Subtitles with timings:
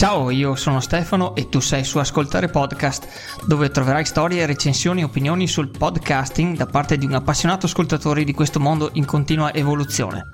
[0.00, 5.04] Ciao, io sono Stefano e tu sei su Ascoltare Podcast, dove troverai storie, recensioni e
[5.04, 10.24] opinioni sul podcasting da parte di un appassionato ascoltatore di questo mondo in continua evoluzione.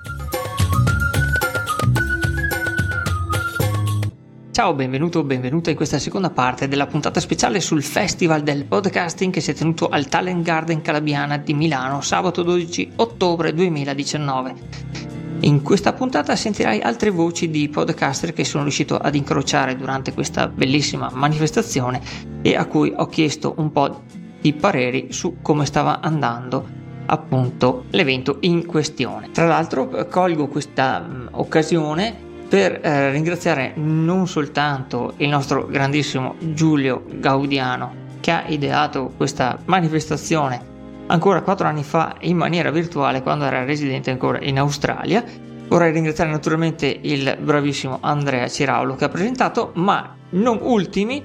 [4.51, 9.33] Ciao, benvenuto o benvenuta in questa seconda parte della puntata speciale sul Festival del Podcasting
[9.33, 15.16] che si è tenuto al Talent Garden Calabiana di Milano sabato 12 ottobre 2019.
[15.41, 20.47] In questa puntata sentirai altre voci di podcaster che sono riuscito ad incrociare durante questa
[20.47, 22.01] bellissima manifestazione
[22.41, 24.01] e a cui ho chiesto un po'
[24.41, 26.67] di pareri su come stava andando
[27.05, 29.29] appunto l'evento in questione.
[29.31, 32.15] Tra l'altro colgo questa mh, occasione
[32.49, 40.66] per eh, ringraziare non soltanto il nostro grandissimo Giulio Gaudiano che ha ideato questa manifestazione
[41.07, 45.23] ancora quattro anni fa in maniera virtuale quando era residente ancora in Australia.
[45.67, 51.23] Vorrei ringraziare naturalmente il bravissimo Andrea Ciraulo che ha presentato, ma non ultimi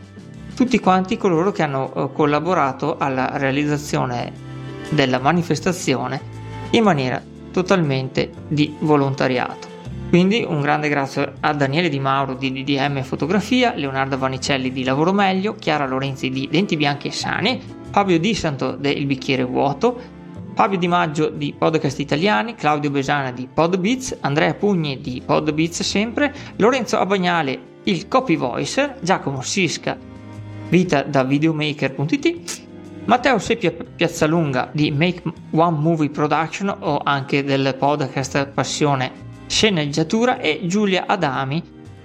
[0.55, 4.33] tutti quanti coloro che hanno eh, collaborato alla realizzazione
[4.91, 6.21] della manifestazione
[6.71, 9.71] in maniera totalmente di volontariato.
[10.09, 15.13] Quindi un grande grazie a Daniele Di Mauro di DDM Fotografia, Leonardo Vanicelli di Lavoro
[15.13, 17.63] Meglio, Chiara Lorenzi di Denti Bianchi e Sani,
[17.93, 20.01] Fabio Di Santo de Il Bicchiere Vuoto,
[20.55, 26.35] Fabio Di Maggio di Podcast Italiani, Claudio Besana di Podbeats, Andrea Pugni di Podbeats sempre,
[26.57, 29.97] Lorenzo Abagnale il Copy Voicer, Giacomo Sisca
[30.69, 32.63] Vita da Videomaker.it,
[33.05, 40.61] Matteo Seppia Piazzalunga di Make One Movie Production o anche del podcast Passione Sceneggiatura e
[40.65, 41.63] Giulia Adami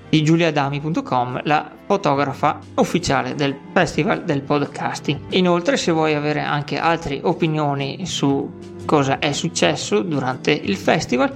[0.10, 5.20] di giuliadami.com, la fotografa ufficiale del Festival del Podcasting.
[5.30, 8.52] Inoltre, se vuoi avere anche altre opinioni su
[8.86, 11.34] cosa è successo durante il festival,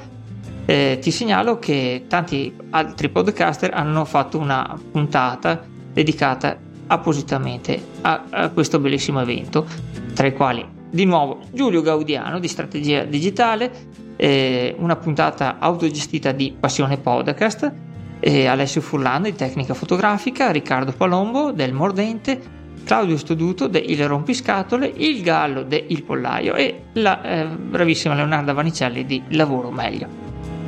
[0.66, 6.58] eh, ti segnalo che tanti altri podcaster hanno fatto una puntata dedicata
[6.88, 9.66] appositamente a, a questo bellissimo evento,
[10.14, 13.72] tra i quali di nuovo Giulio Gaudiano di Strategia Digitale,
[14.18, 17.72] eh, una puntata autogestita di Passione Podcast,
[18.22, 22.40] e Alessio Furlano di Tecnica Fotografica, Riccardo Palombo del Mordente,
[22.84, 28.54] Claudio Stoduto de Il Rompiscatole, Il Gallo de Il Pollaio e la eh, bravissima Leonarda
[28.54, 30.08] Vanicelli di Lavoro Meglio.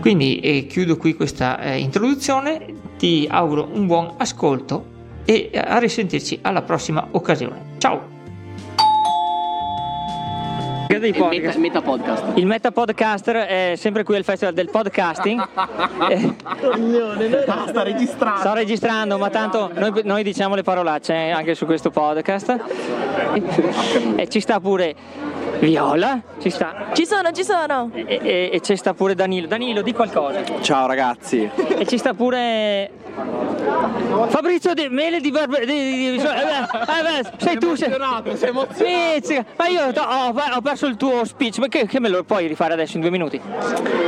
[0.01, 2.65] Quindi eh, chiudo qui questa eh, introduzione,
[2.97, 4.91] ti auguro un buon ascolto
[5.23, 7.75] e a risentirci alla prossima occasione.
[7.77, 8.12] Ciao!
[10.99, 11.55] Dei podcast.
[11.55, 12.23] Il meta, podcast.
[12.35, 15.41] Il meta podcaster è sempre qui al Festival del Podcasting.
[16.09, 16.35] eh,
[17.67, 18.39] sta registrando.
[18.39, 22.59] Sto registrando, ma tanto noi, noi diciamo le parolacce eh, anche su questo podcast.
[24.15, 24.95] e ci sta pure
[25.59, 26.87] Viola, ci sta.
[26.93, 27.89] Ci sono, ci sono.
[27.93, 29.47] E, e, e ci sta pure Danilo.
[29.47, 30.41] Danilo, di qualcosa.
[30.61, 31.49] Ciao ragazzi.
[31.77, 32.89] E ci sta pure
[34.29, 35.65] Fabrizio De Mele di Barbe...
[35.65, 37.91] Di, di, di, eh, eh, sei tu, sei...
[38.35, 39.45] sei emozionato.
[39.55, 42.73] ma io ho, ho, perso il tuo speech, ma che, che, me lo puoi rifare
[42.73, 43.39] adesso in due minuti?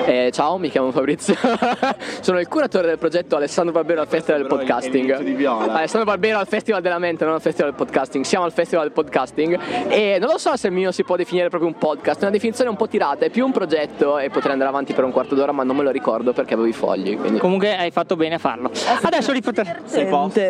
[0.06, 1.36] Eh, ciao, mi chiamo Fabrizio,
[2.22, 5.20] sono il curatore del progetto Alessandro Barbero al Festival del Podcasting.
[5.22, 8.26] Di Alessandro Barbero al Festival della Mente, non al Festival del Podcasting.
[8.26, 11.50] Siamo al Festival del Podcasting e non lo so se il mio si può definire
[11.50, 14.54] proprio un podcast, è una definizione un po' tirata, è più un progetto e potrei
[14.54, 17.18] andare avanti per un quarto d'ora, ma non me lo ricordo perché avevo i fogli.
[17.18, 17.40] Quindi...
[17.40, 18.72] Comunque hai fatto bene a farlo.
[19.02, 20.42] Adesso li potrei se posso.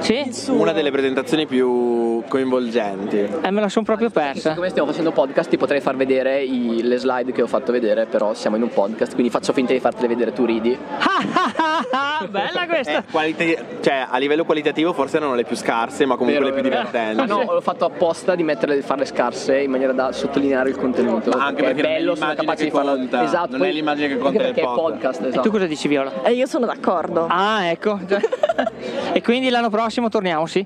[0.00, 0.30] Sì?
[0.48, 3.18] Una delle presentazioni più coinvolgenti.
[3.42, 4.50] Eh, me la sono proprio persa.
[4.50, 8.06] Siccome stiamo facendo podcast, ti potrei far vedere i, le slide che ho fatto vedere,
[8.06, 10.76] però siamo in un podcast, quindi faccio finta di fartele vedere, tu ridi.
[12.30, 12.98] Bella questa!
[12.98, 13.44] Eh, qualita-
[13.80, 16.84] cioè, a livello qualitativo forse erano le più scarse, ma comunque vero, le più vero.
[16.86, 17.26] divertenti.
[17.26, 21.30] No, l'ho fatto apposta di metterle, di farle scarse in maniera da sottolineare il contenuto.
[21.36, 22.94] Ma anche perché, è bello, sono capace di farlo.
[23.22, 23.56] Esatto.
[23.56, 24.90] Non è l'immagine che conta Perché è podcast.
[24.96, 25.42] podcast, E esatto.
[25.42, 26.22] tu cosa dici Viola?
[26.22, 27.26] E io sono d'accordo.
[27.28, 27.98] Ah, ecco.
[29.12, 30.64] e quindi l'anno prossimo torniamo, sì?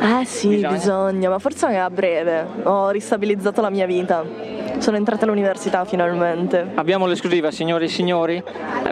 [0.00, 0.70] Eh sì, Bisogna.
[0.72, 2.46] bisogna, ma forse anche a breve.
[2.64, 4.24] Ho ristabilizzato la mia vita.
[4.78, 6.70] Sono entrata all'università finalmente.
[6.74, 8.42] Abbiamo l'esclusiva, signori e signori.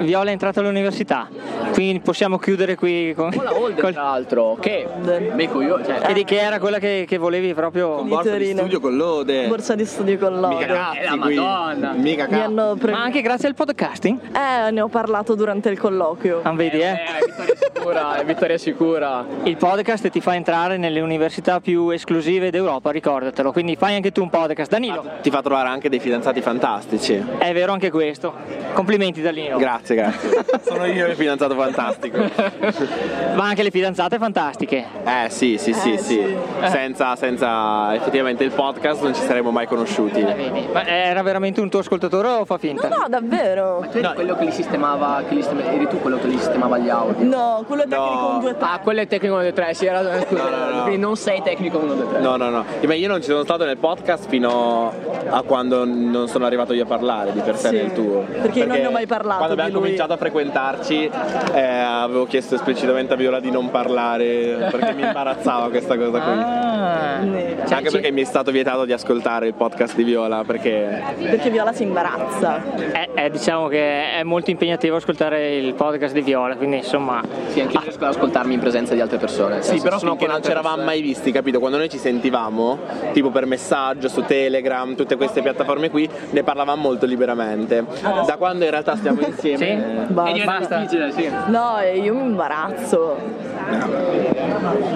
[0.01, 1.29] Viola è entrata all'università,
[1.73, 3.33] quindi possiamo chiudere qui con...
[3.35, 4.87] Con la Holden, col- tra l'altro, che
[5.35, 7.97] becco io, cioè, che, di- che era quella che, che volevi proprio...
[7.97, 9.47] Con Di borsa di studio con lode.
[9.49, 10.67] Borsa di studio con Mica lode.
[10.67, 11.17] cazzi Eh, la.
[11.17, 11.93] Madonna.
[11.93, 12.79] Mica Mi cazzi.
[12.79, 14.19] pre- Ma anche grazie al podcasting?
[14.33, 16.41] Eh, ne ho parlato durante il colloquio.
[16.45, 16.93] Non vedi, eh?
[16.93, 16.97] eh,
[17.27, 19.25] vittoria sicura, è vittoria sicura.
[19.43, 23.53] Il podcast ti fa entrare nelle università più esclusive d'Europa, ricordatelo.
[23.53, 24.71] Quindi fai anche tu un podcast.
[24.71, 27.23] Danilo, Ti fa trovare anche dei fidanzati fantastici.
[27.39, 28.33] è vero anche questo.
[28.73, 29.57] Complimenti Danilo.
[29.59, 30.45] Grazie, grazie.
[30.63, 32.19] Sono io il fidanzato fantastico.
[33.35, 34.85] Ma anche le fidanzate fantastiche.
[35.05, 36.15] Eh sì, sì, sì, Eh, sì.
[36.15, 36.37] sì.
[36.69, 40.23] Senza, senza effettivamente il podcast non ci saremmo mai conosciuti.
[40.23, 40.69] Vedi?
[40.73, 42.89] Ma era veramente un tuo ascoltatore o fa finta?
[42.89, 43.85] No, no, davvero.
[43.91, 46.79] Tu eri quello che li sistemava, che li sistema- eri tu quello che li sistemava
[46.79, 47.25] gli audio?
[47.25, 48.29] No, No, quello è tecnico No.
[48.33, 48.67] 1, 2, 3.
[48.69, 50.83] Ah, quello è tecnico 1, 2, 3, sì, era scusa, No, no, no.
[50.83, 52.21] quindi non sei tecnico 1, 2, 3.
[52.21, 52.65] No, no, no.
[52.85, 54.93] Beh, io non ci sono stato nel podcast fino
[55.31, 58.25] a quando non sono arrivato io a parlare di per sé Sì, nel tuo.
[58.43, 59.81] perché io non ne ho mai parlato Quando abbiamo lui.
[59.83, 61.11] cominciato a frequentarci
[61.55, 66.33] eh, avevo chiesto esplicitamente a Viola di non parlare perché mi imbarazzava questa cosa qui.
[66.33, 67.19] Ah.
[67.21, 71.03] Cioè, Anche ci- perché mi è stato vietato di ascoltare il podcast di Viola perché
[71.19, 72.63] Perché Viola si imbarazza.
[72.93, 77.21] Eh, eh, diciamo che è molto impegnativo ascoltare il podcast di Viola, quindi insomma...
[77.49, 79.63] Sì, anche io riesco ad ascoltarmi in presenza di altre persone.
[79.63, 81.59] Sì, però sono finché con non c'eravamo persone- mai visti, capito?
[81.59, 82.79] Quando noi ci sentivamo,
[83.13, 85.50] tipo per messaggio, su Telegram, tutte queste piattaforme
[85.91, 87.85] qui, ne parlavamo molto liberamente.
[88.27, 89.59] Da quando in realtà stiamo insieme...
[89.59, 89.65] Sì?
[89.65, 90.31] eh, Basta.
[90.31, 91.31] E diventa difficile, sì.
[91.47, 93.17] No, io mi imbarazzo.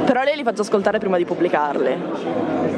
[0.05, 1.96] Però lei li faccio ascoltare prima di pubblicarli.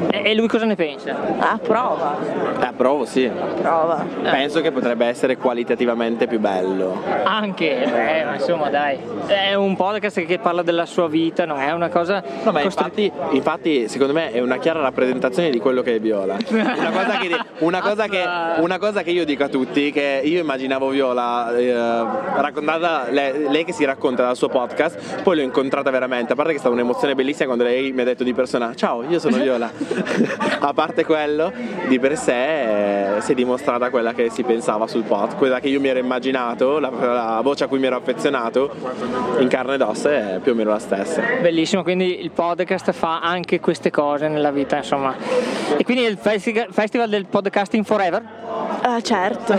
[0.09, 1.15] E, e lui cosa ne pensa?
[1.39, 2.15] Ah, prova,
[2.61, 3.29] Eh, provo, sì.
[3.61, 4.05] prova.
[4.23, 7.01] Penso che potrebbe essere qualitativamente più bello.
[7.23, 11.71] Anche, eh, ma insomma dai, è un podcast che parla della sua vita, non è
[11.71, 12.23] una cosa...
[12.43, 15.99] No, ma costri- infatti, infatti, secondo me è una chiara rappresentazione di quello che è
[15.99, 16.37] Viola.
[16.49, 18.23] Una cosa che, una cosa che,
[18.59, 21.73] una cosa che io dico a tutti, che io immaginavo Viola eh,
[22.35, 26.51] raccontata, lei, lei che si racconta dal suo podcast, poi l'ho incontrata veramente, a parte
[26.51, 29.37] che è stata un'emozione bellissima quando lei mi ha detto di persona, ciao, io sono
[29.37, 29.71] Viola.
[30.59, 31.51] a parte quello,
[31.87, 35.67] di per sé eh, si è dimostrata quella che si pensava sul podcast, quella che
[35.67, 38.71] io mi ero immaginato, la, la voce a cui mi ero affezionato,
[39.39, 41.21] in carne ed ossa è più o meno la stessa.
[41.41, 45.15] Bellissimo, quindi il podcast fa anche queste cose nella vita, insomma.
[45.77, 48.66] E quindi il festi- festival del podcasting forever?
[48.81, 49.53] Ah, certo.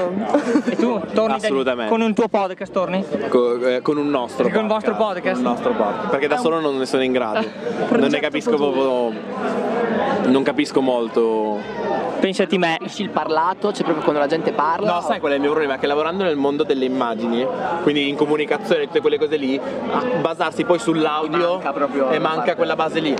[0.66, 1.90] E tu torni da- Assolutamente.
[1.90, 3.04] con un tuo podcast, torni?
[3.28, 5.32] Co- eh, con un nostro Con il vostro podcast?
[5.34, 8.18] con il nostro podcast perché da solo non ne sono in grado non ne Progetto
[8.20, 8.70] capisco futuro.
[8.70, 11.58] proprio non capisco molto
[12.20, 12.76] Pensati me.
[12.78, 14.94] Capisci il parlato, cioè proprio quando la gente parla.
[14.94, 17.46] no sai qual è il mio problema che lavorando nel mondo delle immagini
[17.82, 22.20] quindi in comunicazione tutte quelle cose lì a basarsi poi sull'audio Manca proprio e la
[22.20, 22.54] manca parte.
[22.56, 23.14] quella base lì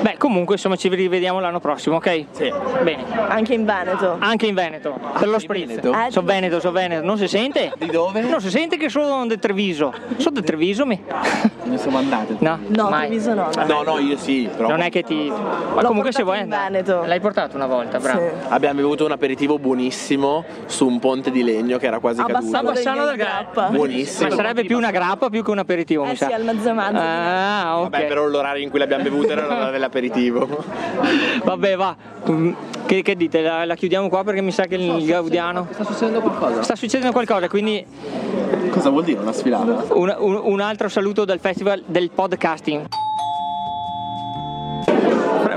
[0.00, 2.24] Beh, comunque, insomma, ci rivediamo l'anno prossimo, ok?
[2.30, 3.04] sì Bene.
[3.28, 4.16] Anche in Veneto.
[4.18, 5.66] Anche in Veneto, per lo spritz.
[5.66, 5.92] Veneto?
[5.92, 7.04] Eh, So Veneto, so Veneto.
[7.04, 7.72] Non si sente?
[7.78, 8.20] di dove?
[8.22, 9.92] Non si sente che sono del Treviso.
[10.16, 11.00] Sono del Treviso, mi?
[11.62, 13.06] ne siamo andati No, No, mai.
[13.06, 13.48] Treviso no.
[13.54, 13.64] no.
[13.66, 15.28] no no io sì però Non è che ti.
[15.30, 16.70] Ma L'ho comunque se vuoi in andare.
[16.82, 17.04] Veneto.
[17.06, 18.18] L'hai portato una volta, bravo.
[18.20, 18.34] Sì.
[18.48, 22.62] abbiamo bevuto un aperitivo buonissimo su un ponte di legno che era quasi A caduto
[22.62, 23.68] Bassano del Grappa.
[23.68, 26.26] buonissimo Ma sarebbe più una grappa più che un aperitivo, mi Eh sa.
[26.26, 26.96] sì, al mezzo mezzo.
[26.98, 27.90] Ah, ok.
[27.90, 30.46] Vabbè, però l'orario in cui l'abbiamo bevuto era l'ora dell'aperitivo.
[31.44, 31.96] Vabbè, va.
[32.28, 32.52] Mm,
[32.86, 33.40] Che, che dite?
[33.40, 35.68] La, la chiudiamo qua perché mi sa che il Gaudiano.
[35.72, 36.62] Sta succedendo qualcosa?
[36.62, 37.84] Sta succedendo qualcosa, quindi
[38.70, 39.84] Cosa vuol dire una sfilata?
[39.94, 42.86] un, un- un altro saluto dal Festival del Podcasting.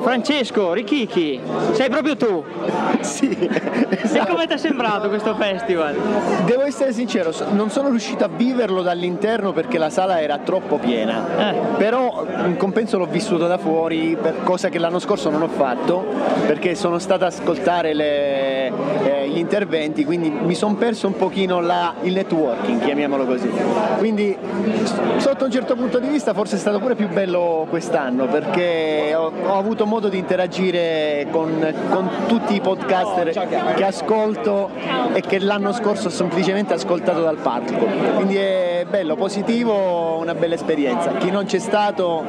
[0.04, 1.40] Fra- Francesco, Richichi,
[1.72, 2.44] sei proprio tu.
[3.00, 5.96] Sì, E come ti è sembrato questo festival?
[6.46, 11.26] devo essere sincero, non sono riuscito a viverlo dall'interno perché la sala era troppo piena,
[11.52, 11.56] Eh.
[11.78, 16.06] però in compenso l'ho vissuto da fuori, cosa che l'anno scorso non ho fatto
[16.46, 21.60] perché sono stato ad ascoltare le- eh, gli interventi, quindi mi sono perso un pochino
[21.60, 23.50] la- il networking, chiamiamolo così.
[23.98, 24.38] Quindi
[25.18, 29.32] sotto un certo punto di vista forse è stato pure più bello quest'anno perché ho,
[29.48, 34.70] ho avuto modo di interagire con, con tutti i podcaster che ascolto
[35.14, 37.86] e che l'anno scorso ho semplicemente ascoltato dal palco.
[38.16, 41.12] Quindi è bello, positivo, una bella esperienza.
[41.20, 42.24] Chi non c'è stato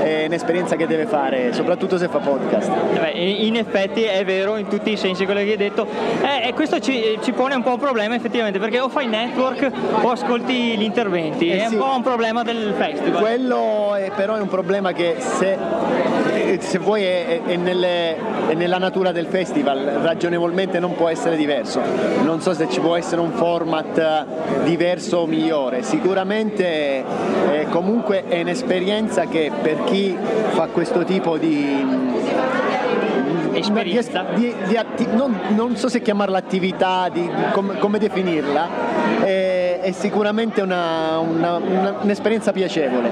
[0.00, 2.70] è un'esperienza che deve fare, soprattutto se fa podcast.
[2.98, 5.86] Beh, in effetti è vero in tutti i sensi quello che hai detto
[6.22, 9.70] Eh, e questo ci, ci pone un po' un problema effettivamente perché o fai network
[10.02, 11.74] o ascolti gli interventi Eh è sì.
[11.74, 15.56] un po' un problema del festival Quello è, però è un problema che se,
[16.34, 18.16] eh, se vuoi è, è nelle-
[18.48, 21.80] è nella natura del festival, ragionevolmente non può essere diverso.
[22.24, 24.26] Non so se ci può essere un format
[24.64, 27.04] diverso o migliore, sicuramente
[27.50, 30.16] eh, comunque è un'esperienza che per chi
[30.50, 32.08] fa questo tipo di
[33.52, 34.24] Esperienza.
[34.34, 38.68] di- di atti- non, non so se chiamarla attività, di, di com- come definirla,
[39.22, 43.10] è, è sicuramente una- una- una- un'esperienza piacevole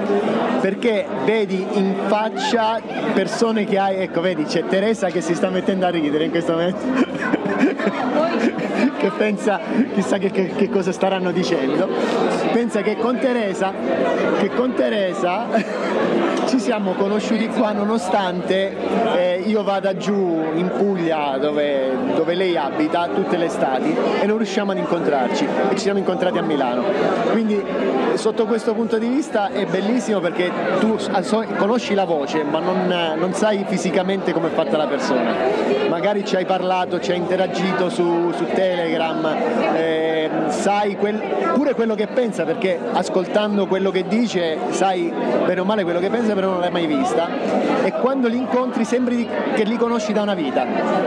[0.61, 2.79] perché vedi in faccia
[3.13, 6.53] persone che hai, ecco vedi c'è Teresa che si sta mettendo a ridere in questo
[6.53, 7.37] momento.
[8.97, 9.59] che pensa
[9.93, 11.87] chissà che, che- che cosa staranno dicendo.
[12.51, 13.73] Pensa che con Teresa
[14.39, 15.45] che con Teresa
[16.49, 18.75] ci siamo conosciuti qua nonostante
[19.15, 24.37] eh, io vada giù in Puglia dove, dove lei abita tutte le estati e non
[24.37, 26.83] riusciamo ad incontrarci e ci siamo incontrati a Milano.
[27.31, 27.63] Quindi
[28.15, 30.97] sotto questo punto di vista è bellissimo perché tu
[31.55, 32.87] conosci la voce ma non,
[33.17, 35.35] non sai fisicamente come è fatta la persona.
[35.87, 39.23] Magari ci hai parlato, ci hai interagito su, su Telegram,
[39.75, 41.21] eh, sai quel-
[41.53, 45.11] pure quello che pensa perché ascoltando quello che dice sai
[45.45, 47.27] bene o male quello che pensa però non l'hai mai vista
[47.83, 50.65] e quando li incontri sembri che li conosci da una vita.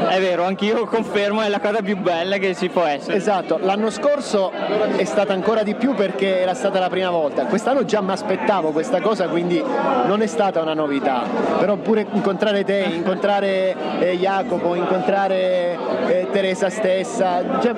[0.08, 3.16] È vero, anch'io confermo, è la cosa più bella che si può essere.
[3.16, 4.50] Esatto, l'anno scorso
[4.96, 8.72] è stata ancora di più perché era stata la prima volta, quest'anno già mi aspettavo
[8.72, 9.62] questa cosa quindi
[10.06, 11.22] non è stata una novità,
[11.58, 17.72] però pure incontrare te, incontrare eh, Jacopo, incontrare eh, Teresa stessa, cioè,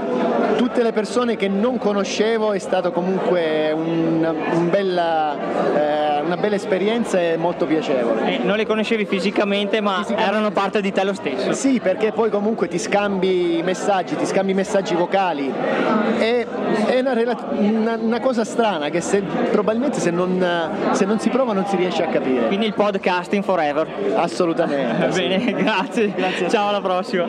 [0.56, 5.36] tutte le persone che non conoscevo è stato comunque un- un bella,
[5.74, 8.38] eh, una bella esperienza e molto piacevole.
[8.38, 10.30] Eh, non le conoscevi fisicamente, ma Fisicamente.
[10.30, 11.52] erano parte di te lo stesso.
[11.52, 15.52] Sì, perché poi comunque ti scambi messaggi, ti scambi messaggi vocali.
[16.18, 16.46] È,
[16.86, 19.20] è una, rela- una- una cosa strana che se-
[19.50, 20.42] probabilmente se non,
[20.92, 22.46] se non si prova non si riesce a capire.
[22.46, 23.86] Quindi il podcasting forever.
[24.16, 25.12] Assolutamente.
[25.12, 25.26] sì.
[25.28, 26.14] Bene, grazie.
[26.48, 27.26] Ciao, alla prossima.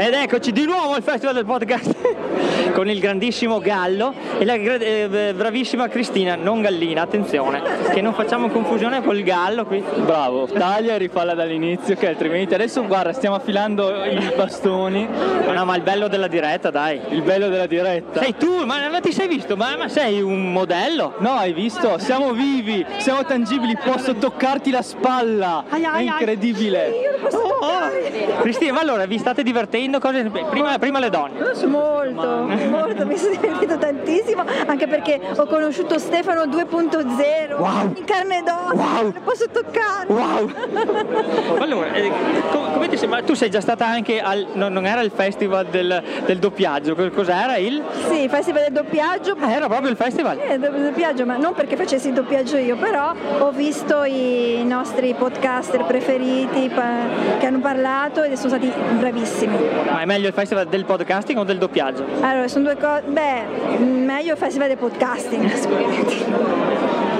[0.00, 1.92] Ed eccoci di nuovo al Festival del Podcast
[2.72, 7.60] con il grandissimo Gallo e la eh, bravissima Cristina, non Gallina, attenzione,
[7.92, 9.82] che non facciamo confusione col Gallo qui.
[10.04, 15.08] Bravo, taglia e rifalla dall'inizio che altrimenti adesso guarda stiamo affilando i bastoni,
[15.52, 17.00] No, ma il bello della diretta, dai.
[17.08, 18.20] il bello della diretta.
[18.20, 19.56] Sei tu, ma non ti sei visto?
[19.56, 21.16] Ma, ma sei un modello?
[21.18, 21.98] No, hai visto?
[21.98, 25.64] Siamo vivi, siamo tangibili, posso toccarti la spalla.
[25.68, 27.16] È incredibile.
[27.32, 28.40] Oh, oh.
[28.42, 29.87] Cristina, ma allora vi state divertendo?
[29.98, 30.30] Cose...
[30.50, 31.38] Prima, prima le donne.
[31.66, 37.92] Molto, molto, mi sono divertito tantissimo, anche perché ho conosciuto Stefano 2.0 Wow.
[37.96, 39.12] in carne ed ossa, Wow.
[39.12, 40.06] lo posso toccare.
[40.08, 40.50] Wow!
[41.58, 42.10] allora, eh,
[42.50, 43.22] com- come ti sembra?
[43.22, 44.46] Tu sei già stata anche al.
[44.52, 47.56] no, non era il festival del, del doppiaggio, co- cos'era?
[47.56, 47.82] Il.
[48.08, 49.36] Sì, festival del doppiaggio.
[49.40, 50.38] Ah, era proprio il festival.
[50.38, 55.14] Eh, do- doppiaggio, ma non perché facessi il doppiaggio io, però ho visto i nostri
[55.14, 59.56] podcaster preferiti pa- che hanno parlato e sono stati bravissimi.
[59.84, 62.04] Ma è meglio il festival del podcasting o del doppiaggio?
[62.20, 63.02] Allora, sono due cose.
[63.06, 66.14] Beh, meglio il festival del podcasting, sicuramente.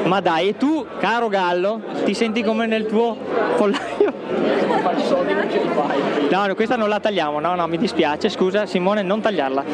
[0.05, 3.17] Ma dai, e tu, caro Gallo, ti senti come nel tuo
[3.57, 3.98] pollaio?
[6.30, 9.64] No, no, questa non la tagliamo, no, no, mi dispiace, scusa Simone, non tagliarla.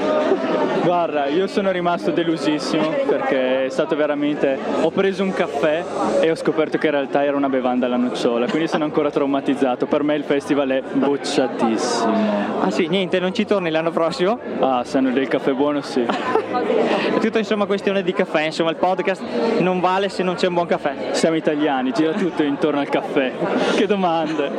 [0.82, 4.58] Guarda, io sono rimasto delusissimo perché è stato veramente...
[4.82, 5.82] Ho preso un caffè
[6.20, 9.86] e ho scoperto che in realtà era una bevanda alla nocciola, quindi sono ancora traumatizzato.
[9.86, 12.12] Per me il festival è bocciatissimo.
[12.60, 14.38] Ah sì, niente, non ci torni l'anno prossimo?
[14.60, 16.02] Ah, se hanno del caffè buono sì.
[16.02, 19.22] È tutta insomma questione di caffè, insomma il podcast
[19.60, 20.94] non vale se non c'è un buon caffè.
[21.12, 23.32] Siamo italiani, gira tutto intorno al caffè.
[23.74, 24.50] Che domande.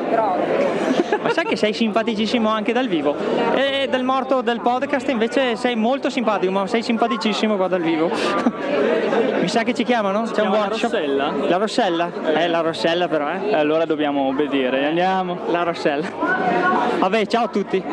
[1.21, 3.15] Ma sai che sei simpaticissimo anche dal vivo.
[3.55, 8.09] E dal morto del podcast invece sei molto simpatico, ma sei simpaticissimo qua dal vivo.
[9.41, 10.21] Mi sa che ci chiamano?
[10.23, 10.91] C'è un chiama la workshop?
[10.91, 11.31] Rossella?
[11.47, 12.11] La Rossella?
[12.35, 13.49] Eh, la Rossella però, eh.
[13.49, 14.85] E allora dobbiamo obbedire.
[14.85, 15.39] Andiamo.
[15.49, 16.07] La Rossella.
[16.99, 17.83] Vabbè, ciao a tutti.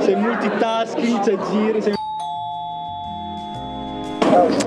[0.00, 1.92] Sei multitasking, c'è giri, sei...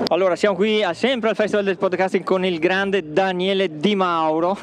[0.08, 4.56] Allora, siamo qui a- sempre al Festival del Podcasting con il grande Daniele Di Mauro.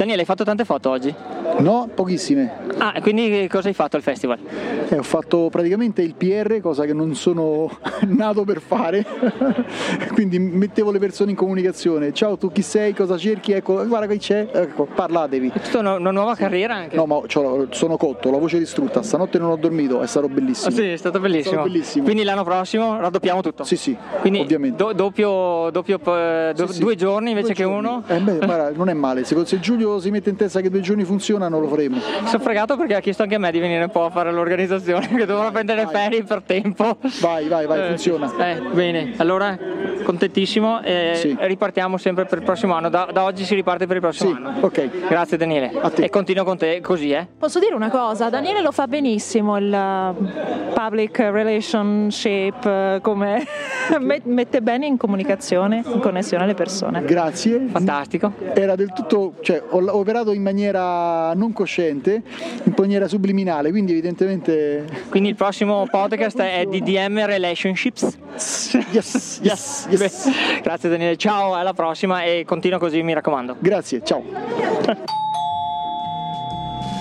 [0.00, 1.14] Daniele, hai fatto tante foto oggi?
[1.60, 2.50] No, pochissime.
[2.78, 4.38] Ah, e quindi cosa hai fatto al festival?
[4.88, 7.70] Eh, ho fatto praticamente il PR, cosa che non sono
[8.08, 9.04] nato per fare.
[10.12, 12.12] Quindi mettevo le persone in comunicazione.
[12.12, 12.94] Ciao, tu chi sei?
[12.94, 13.52] Cosa cerchi?
[13.52, 14.48] Ecco, guarda qui c'è.
[14.52, 15.52] Ecco, parlatevi.
[15.54, 16.96] È tutta una, una nuova carriera anche.
[16.96, 19.02] No, ma sono cotto, la voce distrutta.
[19.02, 20.70] Stanotte non ho dormito, è stato bellissimo.
[20.74, 21.50] sì, è stato bellissimo.
[21.50, 22.04] È stato bellissimo.
[22.04, 23.64] Quindi l'anno prossimo raddoppiamo tutto.
[23.64, 24.76] Sì, sì, Quindi ovviamente.
[24.82, 26.80] do- doppio, doppio, eh, do- Sì, sì.
[26.80, 27.86] due giorni invece Due che giorni.
[27.86, 28.02] uno.
[28.06, 29.24] Eh, beh, guarda, non è male.
[29.24, 31.04] Se, se Giulio si mette in testa che due giorni
[31.50, 31.98] funzionano, lo faremo.
[32.26, 35.08] Sono fregato perché ha chiesto anche a me di venire un po' a fare l'organizzazione,
[35.14, 36.96] che dovrò prendere ferie per tempo.
[37.20, 38.32] Vai, vai, vai, Eh, funziona.
[38.38, 39.58] Eh, bene, allora
[40.04, 41.36] contentissimo e Sì.
[41.38, 42.88] ripartiamo sempre per il prossimo anno.
[42.88, 44.52] Da, da oggi si riparte per il prossimo Sì, anno.
[44.60, 45.08] ok.
[45.08, 45.72] Grazie Daniele.
[45.80, 46.04] A te.
[46.04, 47.26] E continuo con te così, eh.
[47.38, 48.28] Posso dire una cosa?
[48.30, 53.44] Daniele lo fa benissimo il uh, public relationship, uh, come
[54.00, 57.02] met- mette bene in comunicazione, in connessione alle persone.
[57.04, 57.66] Grazie.
[57.70, 58.32] Fantastico.
[58.54, 62.22] Era del tutto, cioè ho operato in maniera non cosciente,
[62.64, 68.16] in maniera subliminale, quindi evidentemente Quindi il prossimo podcast è DDM Relationships.
[68.92, 70.26] yes, yes, yes.
[70.26, 73.56] Beh, Grazie Daniele, ciao, alla prossima e continua così mi raccomando.
[73.58, 74.22] Grazie, ciao.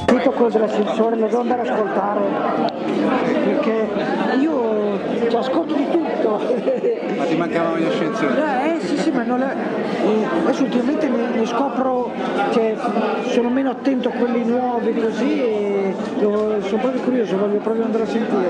[0.06, 2.22] Tutto quello dell'ascensore lo devo andare ad ascoltare
[3.44, 3.88] perché
[4.40, 6.40] io ci ascolto di tutto.
[7.18, 8.34] Ma ti mancavano gli ascensori?
[8.36, 9.56] Eh sì sì, ma non è...
[10.06, 12.12] eh, adesso ultimamente ne, ne scopro
[12.52, 12.76] che
[13.40, 18.08] sono meno attento a quelli nuovi così e sono proprio curioso, voglio proprio andare a
[18.08, 18.48] sentire.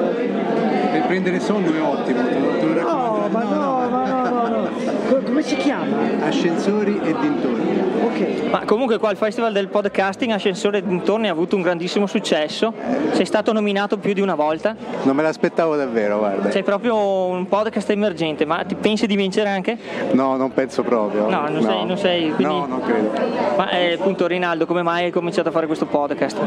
[0.91, 3.19] Per prendere sonno è ottimo, te lo, te lo raccomando.
[3.19, 4.69] No, ma no, ma no, no, no.
[5.07, 5.95] Co- Come si chiama?
[6.25, 7.79] Ascensori e dintorni.
[8.03, 8.49] Ok.
[8.51, 12.73] Ma comunque qua il Festival del Podcasting Ascensore dintorni ha avuto un grandissimo successo.
[13.13, 14.75] Sei stato nominato più di una volta.
[15.03, 16.51] Non me l'aspettavo davvero, guarda.
[16.51, 19.77] Sei proprio un podcast emergente, ma ti pensi di vincere anche?
[20.11, 21.29] No, non penso proprio.
[21.29, 23.09] No, non sei- non sei, quindi- No, non credo.
[23.55, 26.37] Ma eh, appunto Rinaldo, come mai hai cominciato a fare questo podcast?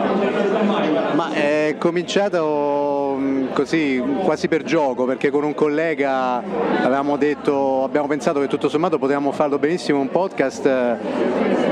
[1.15, 6.43] Ma è cominciato mh, così quasi per gioco perché con un collega
[6.83, 10.97] avevamo detto, abbiamo pensato che tutto sommato potevamo farlo benissimo un podcast eh,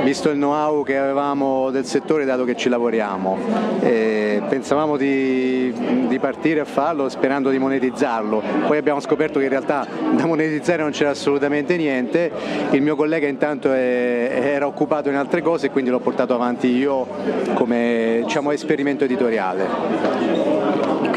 [0.02, 3.38] visto il know-how che avevamo del settore dato che ci lavoriamo.
[3.80, 5.72] E pensavamo di,
[6.08, 10.82] di partire a farlo sperando di monetizzarlo, poi abbiamo scoperto che in realtà da monetizzare
[10.82, 12.30] non c'era assolutamente niente,
[12.70, 16.68] il mio collega intanto è- era occupato in altre cose e quindi l'ho portato avanti
[16.68, 17.06] io
[17.54, 20.49] come diciamo, esperimento editoriale.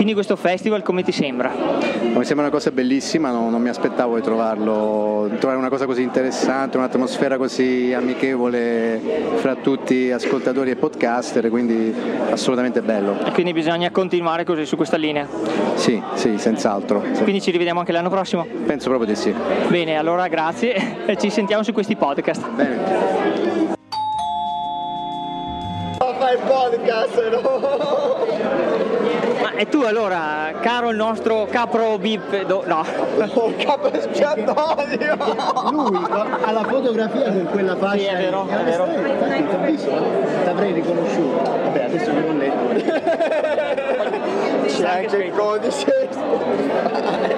[0.03, 1.49] Quindi questo festival come ti sembra?
[1.49, 5.85] Mi sembra una cosa bellissima, no- non mi aspettavo di trovarlo, di trovare una cosa
[5.85, 8.99] così interessante, un'atmosfera così amichevole
[9.35, 11.95] fra tutti ascoltatori e podcaster, quindi
[12.29, 13.17] assolutamente bello.
[13.25, 15.25] E quindi bisogna continuare così su questa linea.
[15.75, 17.01] Sì, sì, senz'altro.
[17.13, 17.23] Sì.
[17.23, 18.45] Quindi ci rivediamo anche l'anno prossimo?
[18.65, 19.33] Penso proprio di sì.
[19.69, 22.45] Bene, allora grazie e ci sentiamo su questi podcast.
[22.49, 23.71] Bene.
[26.19, 28.22] Fai podcast, no?
[29.63, 32.83] E tu allora, caro il nostro capro bip, do- no,
[33.47, 35.15] Il capo espiatorio!
[35.71, 37.97] Lui ha la fotografia con quella fascia.
[37.97, 38.83] Sì, è vero, è vero.
[38.83, 39.89] Ho visto,
[40.43, 41.49] t'avrei riconosciuto.
[41.49, 42.91] Vabbè, adesso non ho letto.
[44.67, 46.09] C'è anche il codice.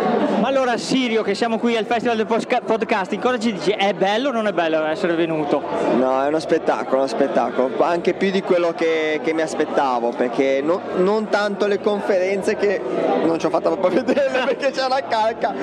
[0.65, 3.69] Allora Sirio, che siamo qui al Festival del Podcasting, cosa ci dici?
[3.69, 5.61] È bello o non è bello essere venuto?
[5.95, 10.61] No, è uno spettacolo, uno spettacolo, anche più di quello che, che mi aspettavo, perché
[10.63, 12.81] no- non tanto le conferenze che
[13.25, 15.53] non ci ho fatto proprio vedere perché c'è la calca,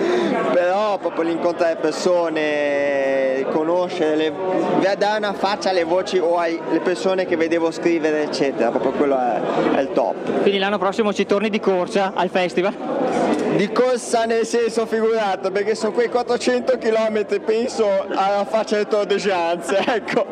[0.53, 2.41] però proprio l'incontro delle persone,
[3.45, 4.33] conoscere, le,
[4.97, 9.41] dare una faccia alle voci o alle persone che vedevo scrivere, eccetera, proprio quello è,
[9.77, 10.41] è il top.
[10.41, 12.75] Quindi l'anno prossimo ci torni di corsa al festival?
[13.57, 19.05] Di corsa nel senso figurato, perché sono quei 400 km, penso alla faccia del Tour
[19.05, 20.27] de France, ecco.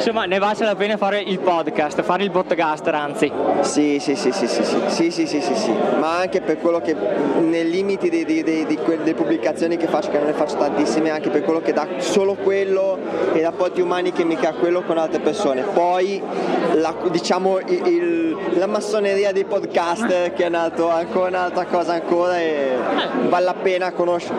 [0.00, 3.30] Insomma, ne vale la pena fare il podcast, fare il podcaster anzi.
[3.60, 6.96] Sì, sì, sì, sì, sì, sì, sì, sì, sì, sì, ma anche per quello che
[7.40, 10.56] nei limiti di, di- di- di que- delle pubblicazioni che faccio, che non ne faccio
[10.56, 12.98] tantissime, anche per quello che dà solo quello
[13.34, 15.62] e i rapporti umani che mi crea quello con altre persone.
[15.62, 16.22] Poi
[16.76, 21.92] la, diciamo il- il- la massoneria dei podcaster che è un altro- ancora un'altra cosa
[21.92, 22.70] ancora e
[23.28, 24.34] vale la pena conoscere,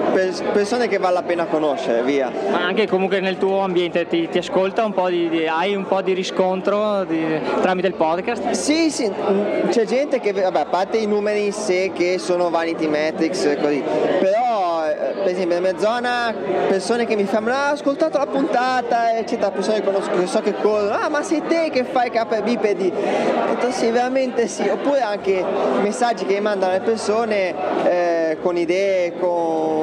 [0.53, 2.31] persone che vale la pena conoscere, via.
[2.49, 6.01] Ma anche comunque nel tuo ambiente ti, ti ascolta un po' di- hai un po'
[6.01, 8.51] di riscontro di- tramite il podcast?
[8.51, 12.49] Sì, sì, mm, c'è gente che, vabbè, a parte i numeri in sé che sono
[12.49, 13.83] vanity metrics e così,
[14.19, 16.33] però eh, per esempio nella mia zona
[16.67, 20.39] persone che mi fanno ah, ho ascoltato la puntata, eccetera, persone che conosco, che so
[20.39, 22.89] che corrono, ah ma sei te che fai capre bipedi?
[22.89, 25.43] Detto sì, veramente sì, oppure anche
[25.81, 29.80] messaggi che mi mandano le persone eh, con idee, con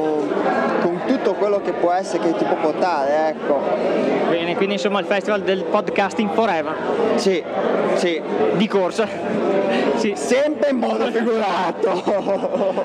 [1.09, 3.61] tutto quello che può essere, che ti può portare, ecco.
[4.29, 6.75] Bene, quindi insomma il festival del podcasting forever.
[7.17, 7.43] Sì,
[7.95, 8.21] sì.
[8.55, 9.07] Di corsa.
[9.97, 10.13] Sì.
[10.15, 12.03] Sempre in modo figurato.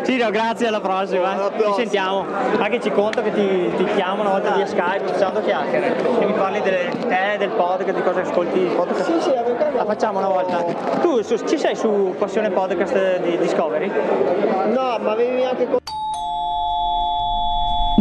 [0.08, 1.36] No, grazie, alla prossima.
[1.54, 1.64] eh.
[1.64, 2.26] Ci sentiamo.
[2.58, 6.34] Anche ci conto che ti, ti chiamo una volta via Skype facendo chiacchiere e mi
[6.34, 9.04] parli delle- te, del podcast, di cosa ascolti il podcast.
[9.12, 9.32] Sì, sì,
[9.76, 10.64] la facciamo una volta.
[11.02, 13.92] Tu su- ci sei su Passione Podcast di Discovery?
[14.72, 15.78] No, ma avevi anche con...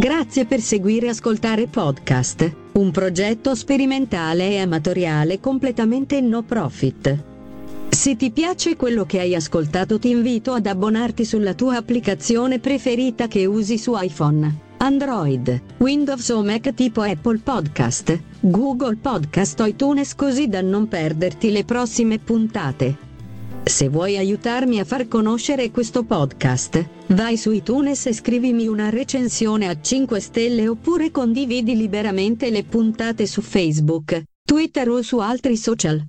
[0.03, 7.23] Grazie per seguire e Ascoltare Podcast, un progetto sperimentale e amatoriale completamente no profit.
[7.87, 13.27] Se ti piace quello che hai ascoltato ti invito ad abbonarti sulla tua applicazione preferita
[13.27, 20.15] che usi su iPhone, Android, Windows o Mac tipo Apple Podcast, Google Podcast o iTunes
[20.15, 23.12] così da non perderti le prossime puntate.
[23.65, 29.69] Se vuoi aiutarmi a far conoscere questo podcast, vai su iTunes e scrivimi una recensione
[29.69, 36.03] a 5 stelle oppure condividi liberamente le puntate su Facebook, Twitter o su altri social.